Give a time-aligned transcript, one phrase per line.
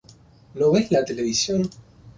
[0.55, 1.69] no ves la televisión